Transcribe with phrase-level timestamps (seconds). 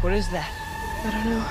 [0.00, 0.50] What is that?
[1.04, 1.44] I don't know.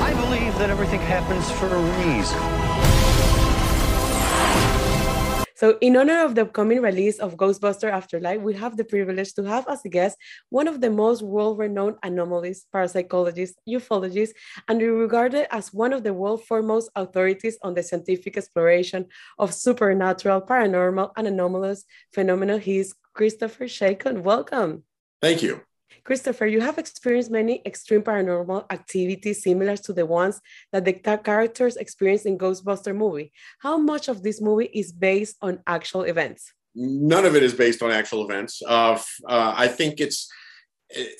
[0.00, 3.49] I believe that everything happens for a reason.
[5.60, 9.44] So, in honor of the upcoming release of Ghostbuster Afterlife, we have the privilege to
[9.44, 10.16] have as a guest
[10.48, 14.32] one of the most world renowned anomalists, parapsychologists, ufologists,
[14.68, 19.04] and regarded as one of the world's foremost authorities on the scientific exploration
[19.38, 21.84] of supernatural, paranormal, and anomalous
[22.14, 22.56] phenomena.
[22.56, 24.22] He is Christopher Chacon.
[24.22, 24.84] Welcome.
[25.20, 25.60] Thank you.
[26.04, 30.40] Christopher, you have experienced many extreme paranormal activities similar to the ones
[30.72, 33.32] that the characters experience in Ghostbuster movie.
[33.60, 36.52] How much of this movie is based on actual events?
[36.74, 38.62] None of it is based on actual events.
[38.66, 40.30] Uh, uh, I think it's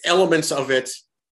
[0.05, 0.91] elements of it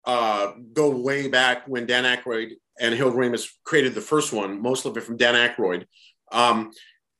[0.05, 4.86] uh, go way back when Dan Aykroyd and Harold Ramis created the first one, most
[4.86, 5.86] of it from Dan Aykroyd.
[6.31, 6.72] Um,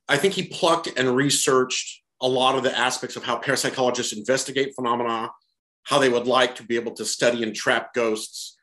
[0.07, 4.73] I think he plucked and researched a lot of the aspects of how parapsychologists investigate
[4.75, 5.31] phenomena,
[5.85, 8.58] how they would like to be able to study and trap ghosts,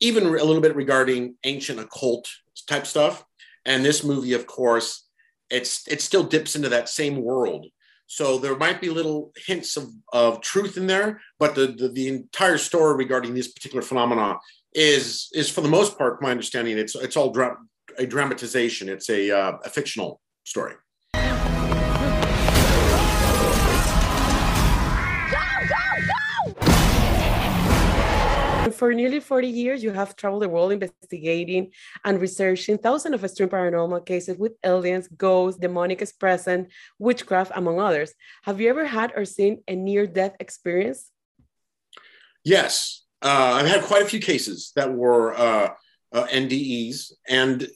[0.00, 2.28] even a little bit regarding ancient occult
[2.66, 3.24] type stuff.
[3.64, 5.08] And this movie, of course,
[5.50, 7.66] it's it still dips into that same world.
[8.06, 12.08] So there might be little hints of, of truth in there, but the, the, the
[12.08, 14.38] entire story regarding these particular phenomena
[14.72, 17.58] is is for the most part, my understanding, it's it's all dra-
[17.98, 18.88] a dramatization.
[18.88, 20.74] It's a, uh, a fictional story.
[28.78, 31.72] For nearly 40 years, you have traveled the world investigating
[32.04, 38.14] and researching thousands of extreme paranormal cases with aliens, ghosts, demonic presence, witchcraft, among others.
[38.44, 41.10] Have you ever had or seen a near death experience?
[42.44, 43.04] Yes.
[43.20, 45.70] Uh, I've had quite a few cases that were uh,
[46.12, 47.68] uh, NDEs, and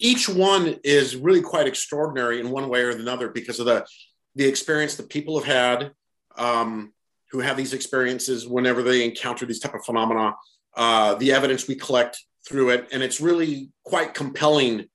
[0.00, 3.86] each one is really quite extraordinary in one way or another because of the,
[4.34, 5.92] the experience that people have had.
[6.36, 6.92] Um,
[7.30, 10.34] who have these experiences whenever they encounter these type of phenomena,
[10.76, 14.86] uh, the evidence we collect through it, and it's really quite compelling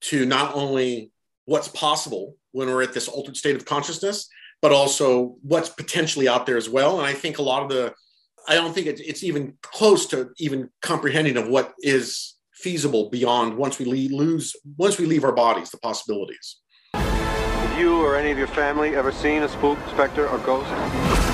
[0.00, 1.10] to not only
[1.46, 4.28] what's possible when we're at this altered state of consciousness,
[4.62, 6.98] but also what's potentially out there as well.
[6.98, 7.92] And I think a lot of the,
[8.48, 13.78] I don't think it's even close to even comprehending of what is feasible beyond once
[13.78, 16.60] we leave, lose, once we leave our bodies, the possibilities.
[16.94, 21.33] Have you or any of your family ever seen a spook, specter, or ghost?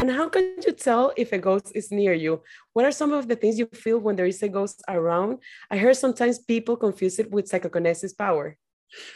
[0.00, 2.42] And how can you tell if a ghost is near you?
[2.72, 5.38] What are some of the things you feel when there is a ghost around?
[5.70, 8.56] I heard sometimes people confuse it with psychokinesis power.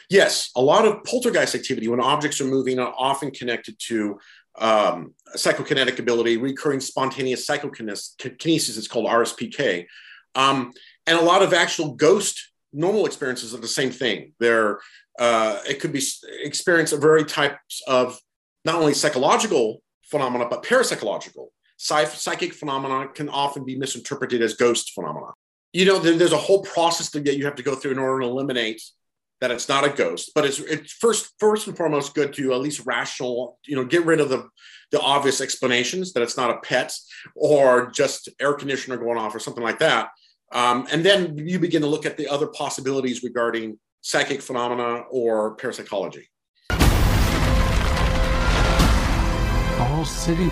[0.08, 4.18] Yes, a lot of poltergeist activity when objects are moving are often connected to
[4.58, 9.86] um, psychokinetic ability, recurring spontaneous psychokinesis, it's called RSPK.
[10.34, 10.72] Um,
[11.06, 14.32] and a lot of actual ghost normal experiences are the same thing.
[14.40, 14.80] They're,
[15.18, 16.02] uh, it could be
[16.42, 18.18] experience of very types of
[18.64, 21.48] not only psychological phenomena, but parapsychological.
[21.76, 25.26] psychic phenomena can often be misinterpreted as ghost phenomena.
[25.72, 28.28] You know, there's a whole process that you have to go through in order to
[28.28, 28.80] eliminate
[29.40, 30.30] that it's not a ghost.
[30.34, 34.04] But it's, it's first, first and foremost good to at least rational, you know, get
[34.06, 34.48] rid of the,
[34.90, 36.94] the obvious explanations that it's not a pet
[37.34, 40.08] or just air conditioner going off or something like that.
[40.52, 45.56] Um, and then you begin to look at the other possibilities regarding psychic phenomena or
[45.56, 46.28] parapsychology.
[50.04, 50.50] Whole city.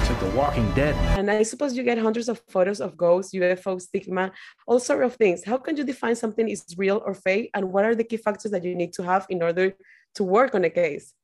[0.00, 0.94] It's like The Walking Dead.
[1.18, 4.32] And I suppose you get hundreds of photos of ghosts, UFO stigma,
[4.66, 5.44] all sort of things.
[5.44, 7.50] How can you define something is real or fake?
[7.54, 9.74] And what are the key factors that you need to have in order
[10.16, 11.14] to work on a case?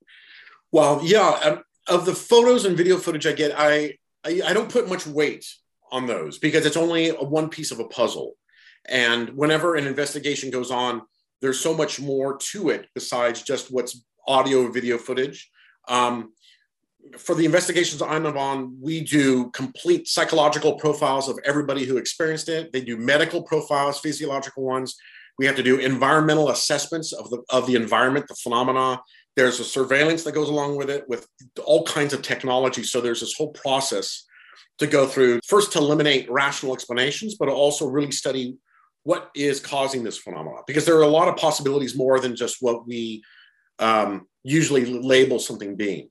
[0.73, 4.73] Well, yeah, um, of the photos and video footage I get, I, I, I don't
[4.73, 5.47] put much weight
[5.93, 8.35] on those because it's only a one piece of a puzzle.
[8.89, 11.03] And whenever an investigation goes on,
[11.41, 15.49] there's so much more to it besides just what's audio or video footage.
[15.89, 16.33] Um,
[17.17, 22.73] for the investigations I'm on, we do complete psychological profiles of everybody who experienced it.
[22.73, 24.97] They do medical profiles, physiological ones.
[25.39, 29.01] We have to do environmental assessments of the of the environment, the phenomena.
[29.37, 31.27] There's a surveillance that goes along with it with
[31.65, 32.83] all kinds of technology.
[32.83, 34.25] So there's this whole process
[34.79, 38.57] to go through first to eliminate rational explanations, but also really study
[39.05, 42.59] what is causing this phenomenon because there are a lot of possibilities more than just
[42.61, 43.23] what we
[43.79, 46.09] um, usually label something being.